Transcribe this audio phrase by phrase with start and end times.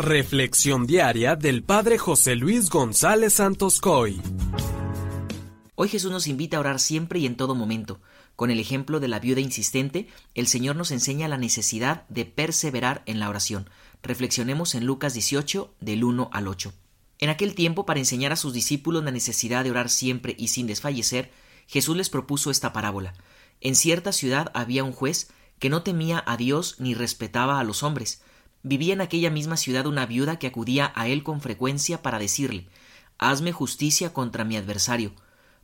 [0.00, 4.18] Reflexión diaria del Padre José Luis González Santos Coy.
[5.74, 8.00] Hoy Jesús nos invita a orar siempre y en todo momento.
[8.34, 13.02] Con el ejemplo de la viuda insistente, el Señor nos enseña la necesidad de perseverar
[13.04, 13.68] en la oración.
[14.02, 16.72] Reflexionemos en Lucas 18, del 1 al 8.
[17.18, 20.66] En aquel tiempo, para enseñar a sus discípulos la necesidad de orar siempre y sin
[20.66, 21.30] desfallecer,
[21.66, 23.12] Jesús les propuso esta parábola.
[23.60, 27.82] En cierta ciudad había un juez que no temía a Dios ni respetaba a los
[27.82, 28.22] hombres.
[28.62, 32.68] Vivía en aquella misma ciudad una viuda que acudía a él con frecuencia para decirle
[33.18, 35.12] Hazme justicia contra mi adversario.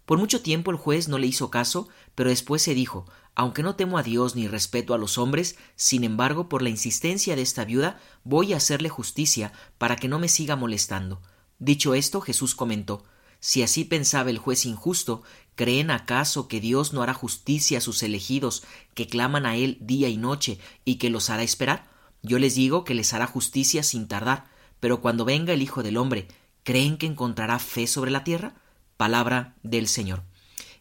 [0.07, 3.77] Por mucho tiempo el juez no le hizo caso, pero después se dijo Aunque no
[3.77, 7.65] temo a Dios ni respeto a los hombres, sin embargo, por la insistencia de esta
[7.65, 11.21] viuda, voy a hacerle justicia para que no me siga molestando.
[11.59, 13.05] Dicho esto, Jesús comentó
[13.41, 15.23] Si así pensaba el juez injusto,
[15.55, 18.63] ¿creen acaso que Dios no hará justicia a sus elegidos,
[18.95, 21.96] que claman a Él día y noche, y que los hará esperar?
[22.23, 24.47] Yo les digo que les hará justicia sin tardar,
[24.80, 26.29] pero cuando venga el Hijo del Hombre,
[26.62, 28.54] ¿creen que encontrará fe sobre la tierra?
[28.96, 30.23] Palabra del Señor.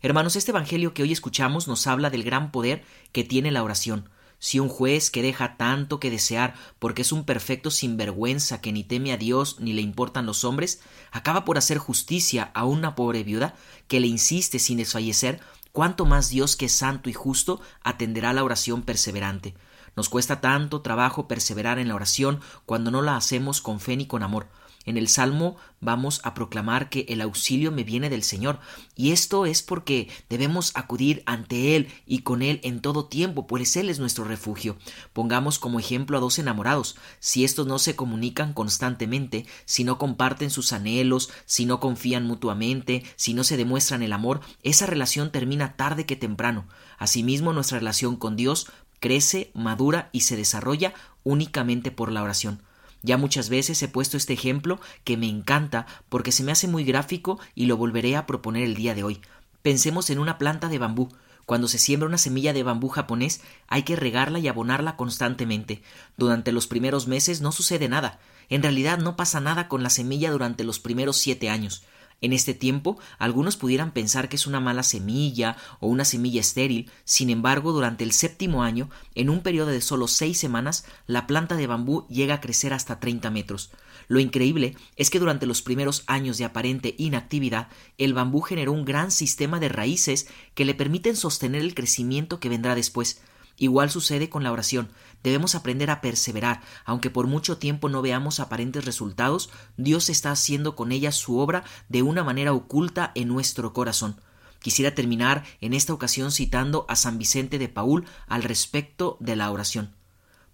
[0.01, 4.09] Hermanos, este Evangelio que hoy escuchamos nos habla del gran poder que tiene la oración.
[4.39, 8.83] Si un juez que deja tanto que desear porque es un perfecto sinvergüenza que ni
[8.83, 13.23] teme a Dios ni le importan los hombres, acaba por hacer justicia a una pobre
[13.23, 13.55] viuda
[13.87, 15.39] que le insiste sin desfallecer,
[15.71, 19.55] cuánto más Dios que es santo y justo atenderá la oración perseverante.
[19.95, 24.05] Nos cuesta tanto trabajo perseverar en la oración cuando no la hacemos con fe ni
[24.05, 24.47] con amor.
[24.85, 28.59] En el Salmo vamos a proclamar que el auxilio me viene del Señor,
[28.95, 33.75] y esto es porque debemos acudir ante Él y con Él en todo tiempo, pues
[33.77, 34.77] Él es nuestro refugio.
[35.11, 36.95] Pongamos como ejemplo a dos enamorados.
[37.19, 43.03] Si estos no se comunican constantemente, si no comparten sus anhelos, si no confían mutuamente,
[43.15, 46.67] si no se demuestran el amor, esa relación termina tarde que temprano.
[46.97, 48.67] Asimismo, nuestra relación con Dios
[48.99, 50.93] crece, madura y se desarrolla
[51.23, 52.61] únicamente por la oración.
[53.05, 56.83] Ya muchas veces he puesto este ejemplo que me encanta porque se me hace muy
[56.83, 59.21] gráfico y lo volveré a proponer el día de hoy.
[59.61, 61.09] Pensemos en una planta de bambú.
[61.45, 65.83] Cuando se siembra una semilla de bambú japonés hay que regarla y abonarla constantemente.
[66.17, 68.19] Durante los primeros meses no sucede nada.
[68.49, 71.83] En realidad no pasa nada con la semilla durante los primeros siete años.
[72.21, 76.89] En este tiempo, algunos pudieran pensar que es una mala semilla o una semilla estéril,
[77.03, 81.55] sin embargo, durante el séptimo año, en un periodo de solo seis semanas, la planta
[81.55, 83.71] de bambú llega a crecer hasta 30 metros.
[84.07, 87.67] Lo increíble es que durante los primeros años de aparente inactividad,
[87.97, 92.49] el bambú generó un gran sistema de raíces que le permiten sostener el crecimiento que
[92.49, 93.21] vendrá después.
[93.57, 94.89] Igual sucede con la oración.
[95.23, 96.61] Debemos aprender a perseverar.
[96.83, 101.63] Aunque por mucho tiempo no veamos aparentes resultados, Dios está haciendo con ella su obra
[101.89, 104.19] de una manera oculta en nuestro corazón.
[104.59, 109.51] Quisiera terminar en esta ocasión citando a San Vicente de Paul al respecto de la
[109.51, 109.93] oración.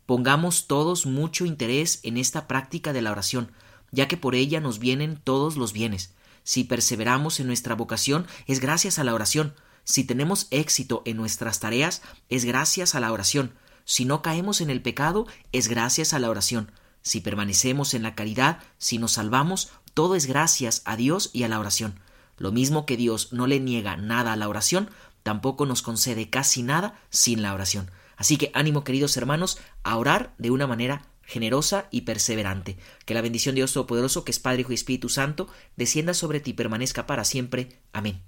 [0.06, 3.52] Pongamos todos mucho interés en esta práctica de la oración,
[3.92, 6.14] ya que por ella nos vienen todos los bienes.
[6.44, 9.54] Si perseveramos en nuestra vocación es gracias a la oración.
[9.84, 13.54] Si tenemos éxito en nuestras tareas, es gracias a la oración.
[13.86, 16.72] Si no caemos en el pecado, es gracias a la oración.
[17.02, 21.48] Si permanecemos en la caridad, si nos salvamos, todo es gracias a Dios y a
[21.48, 22.00] la oración.
[22.38, 24.90] Lo mismo que Dios no le niega nada a la oración,
[25.24, 27.92] tampoco nos concede casi nada sin la oración.
[28.18, 32.78] Así que ánimo queridos hermanos a orar de una manera generosa y perseverante.
[33.06, 36.40] Que la bendición de Dios Todopoderoso, que es Padre, Hijo y Espíritu Santo, descienda sobre
[36.40, 37.80] ti y permanezca para siempre.
[37.94, 38.22] Amén.